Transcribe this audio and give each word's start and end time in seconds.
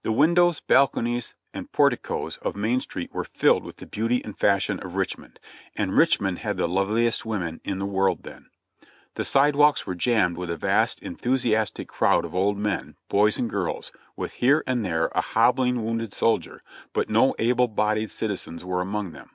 The 0.00 0.12
windows, 0.12 0.60
balconies 0.60 1.34
and 1.52 1.70
porticoes 1.70 2.38
of 2.38 2.56
Main 2.56 2.80
Street 2.80 3.12
were 3.12 3.22
filled 3.24 3.64
with 3.64 3.76
the 3.76 3.86
beauty 3.86 4.24
and 4.24 4.34
fashion 4.34 4.80
of 4.80 4.94
Richmond, 4.94 5.38
and 5.76 5.94
Richmond 5.94 6.38
had 6.38 6.56
the 6.56 6.66
loveliest 6.66 7.26
women 7.26 7.60
in 7.64 7.78
the 7.78 7.84
world 7.84 8.22
then. 8.22 8.48
The 9.16 9.26
side 9.26 9.54
walks 9.56 9.86
were 9.86 9.94
jammed 9.94 10.38
with 10.38 10.48
a 10.48 10.56
vast 10.56 11.02
enthusiastic 11.02 11.86
crowd 11.86 12.24
of 12.24 12.34
old 12.34 12.56
men, 12.56 12.96
boys 13.10 13.36
and 13.36 13.50
girls, 13.50 13.92
with 14.16 14.32
here 14.32 14.64
and 14.66 14.82
there 14.86 15.08
a 15.14 15.20
hobbling 15.20 15.84
wounded 15.84 16.14
soldier, 16.14 16.62
but 16.94 17.10
no 17.10 17.34
able 17.38 17.68
bodied 17.68 18.10
civilians 18.10 18.64
were 18.64 18.80
among 18.80 19.12
them. 19.12 19.32